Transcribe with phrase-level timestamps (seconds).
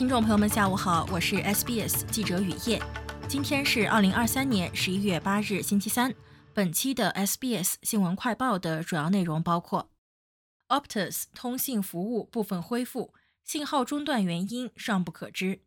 [0.00, 2.80] 听众朋友们，下午好，我是 SBS 记者雨夜。
[3.28, 6.14] 今天是二零二三年十一月八日，星期三。
[6.54, 9.90] 本期的 SBS 新闻快报的主要内容包括
[10.68, 13.12] ：Optus 通信服务部分恢复，
[13.44, 15.58] 信号中断原因尚不可知；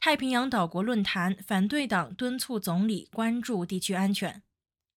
[0.00, 4.40] 太平洋岛国论坛反对党敦促总理关注地区安全；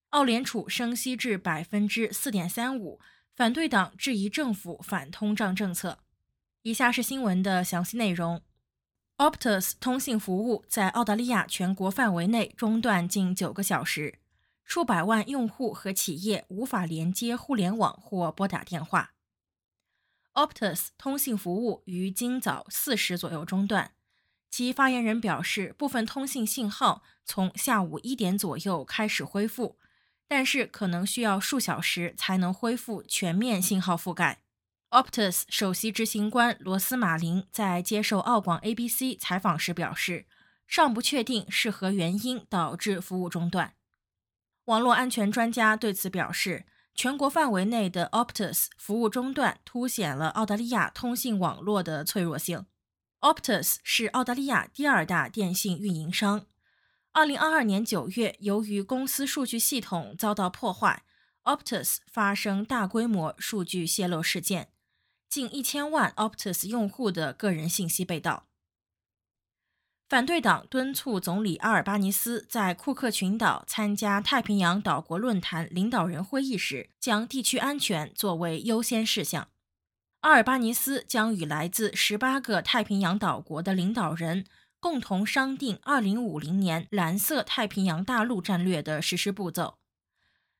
[0.08, 2.98] 澳联储升息至百分之四点三五，
[3.36, 5.98] 反对党质疑政府反通胀政策。
[6.62, 8.40] 以下是新闻的详细内容
[9.22, 14.18] ：Optus 通信服务在澳大利亚全国范围内中断近九个小时，
[14.64, 19.12] 数百万用户和企业无法连接互联网或拨打电话。
[20.34, 23.92] Optus 通信服务于今早四时左右中断，
[24.50, 29.78] 其发言人表示，部分通信信号从下午一点左右开始恢复，
[30.26, 34.42] 但是可能需要数小时才能恢复全面信号覆盖。
[34.92, 40.26] Optus 首席执行官罗斯马林在接受澳广 ABC 采访时表示，
[40.66, 43.72] 尚不确定是何原因导致服务中断。
[44.66, 52.66] 网络安全专家对此表示，全国范围内的 Optus 服务中断凸显了澳大利亚通信网络的脆弱性。
[53.20, 56.44] Optus 是澳大利亚第二大电信运营商。
[57.14, 61.02] 2022年9月，由于公司数据系统遭到破坏
[61.44, 64.68] ，Optus 发生大规模数据泄露事件。
[65.32, 68.44] 近一千万 Optus 用户的个人信息被盗。
[70.06, 79.48] 反对党敦促总理阿尔巴尼斯在库克群岛参加太平洋岛国论坛领导人会议时，将地区安全作为优先事项。
[80.20, 84.44] 阿尔巴尼斯将与来自十八个太平洋岛国的领导人
[84.78, 89.78] 共同商定二零五零年蓝色太平洋大陆战略的实施步骤。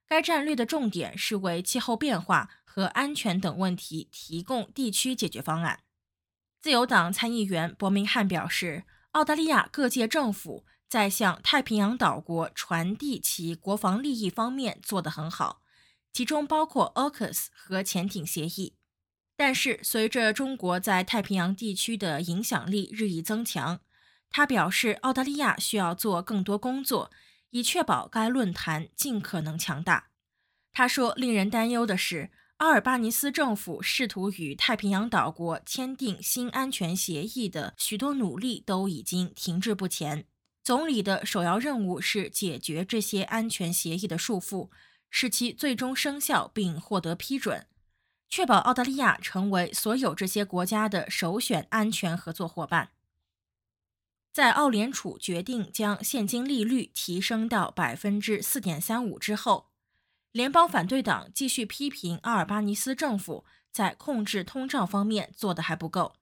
[0.07, 5.81] 该战略的重点是为气候变化和安全等问题提供地区解决方案。
[6.59, 15.61] 自由党参议员伯明翰表示，澳大利亚各界政府在向太平洋岛国传递其国防利益方面做得很好，
[16.15, 18.77] 其中包括 AUKUS 和潜艇协议。
[19.37, 23.81] 但是，随着中国在太平洋地区的影响力日益增强，
[24.31, 27.11] 他表示澳大利亚需要做更多工作。
[27.51, 30.09] 以确保该论坛尽可能强大。
[30.73, 32.31] 他说：“令人担忧的是，
[32.63, 40.27] 阿尔巴尼斯政府试图与太平洋岛国签订新安全协议的许多努力都已经停滞不前。
[40.63, 44.71] 总理的首要任务是解决这些安全协议的束缚，
[45.11, 47.67] 使其最终生效并获得批准，
[48.31, 52.91] 确保澳大利亚成为所有这些国家的首选安全合作伙伴。”
[54.33, 59.72] 在澳联储决定将现金利率提升到百分之四点三五之后，
[60.33, 66.15] 联邦反对党继续批评阿尔巴尼斯政府在控制通胀方面做得还不够。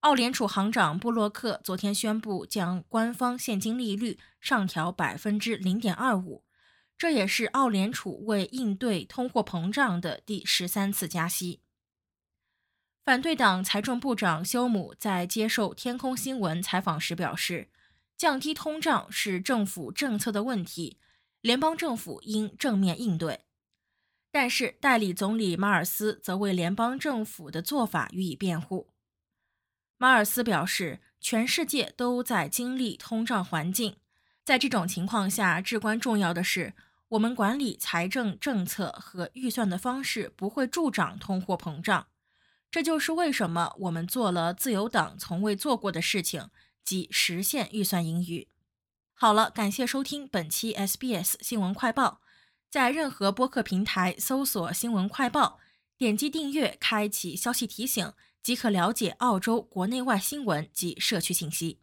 [0.00, 6.44] 澳联储行长布洛克昨天宣布将官方现金利率上调百分之零点二五，
[6.98, 11.60] 这也是澳联储为应对通货膨胀的第十三次加息。
[13.02, 17.70] 反对党财政部长休姆在接受天空新闻采访时表示，
[18.14, 20.98] 降低通胀是政府政策的问题，
[21.44, 23.40] 联邦政府应正面应对。
[24.30, 28.88] 但是，代理总理马尔斯则为联邦政府的做法予以辩护。
[29.98, 33.96] 马尔斯表示，全世界都在经历通胀环境，
[34.42, 36.72] 在这种情况下，至关重要的是，
[37.08, 42.06] 我们管理财政政策和预算的方式不会助长通货膨胀。
[42.70, 46.48] 这就是为什么我们做了自由党从未做过的事情，
[46.82, 48.48] 即实现预算盈余。
[49.16, 52.20] 好了，感谢收听本期 SBS 新闻快报，
[52.68, 55.60] 在任何播客平台搜索“新闻快报”，
[55.96, 61.80] 点击订阅，开启消息提醒，即可了解澳洲国内外新闻及社区信息。